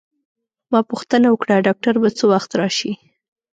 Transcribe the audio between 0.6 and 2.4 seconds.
ما پوښتنه وکړه: ډاکټر به څه